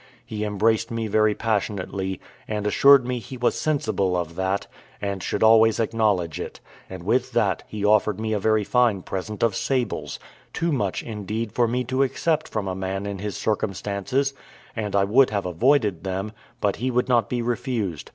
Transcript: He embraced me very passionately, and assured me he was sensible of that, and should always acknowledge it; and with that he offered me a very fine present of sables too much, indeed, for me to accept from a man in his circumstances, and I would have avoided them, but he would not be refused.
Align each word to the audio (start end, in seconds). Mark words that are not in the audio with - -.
He 0.25 0.43
embraced 0.43 0.89
me 0.89 1.05
very 1.05 1.35
passionately, 1.35 2.19
and 2.47 2.65
assured 2.65 3.05
me 3.05 3.19
he 3.19 3.37
was 3.37 3.53
sensible 3.53 4.17
of 4.17 4.33
that, 4.33 4.65
and 4.99 5.21
should 5.21 5.43
always 5.43 5.79
acknowledge 5.79 6.39
it; 6.39 6.59
and 6.89 7.03
with 7.03 7.33
that 7.33 7.61
he 7.67 7.85
offered 7.85 8.19
me 8.19 8.33
a 8.33 8.39
very 8.39 8.63
fine 8.63 9.03
present 9.03 9.43
of 9.43 9.55
sables 9.55 10.17
too 10.53 10.71
much, 10.71 11.03
indeed, 11.03 11.51
for 11.51 11.67
me 11.67 11.83
to 11.83 12.01
accept 12.01 12.47
from 12.47 12.67
a 12.67 12.73
man 12.73 13.05
in 13.05 13.19
his 13.19 13.37
circumstances, 13.37 14.33
and 14.75 14.95
I 14.95 15.03
would 15.03 15.29
have 15.29 15.45
avoided 15.45 16.03
them, 16.03 16.31
but 16.61 16.77
he 16.77 16.89
would 16.89 17.07
not 17.07 17.29
be 17.29 17.43
refused. 17.43 18.09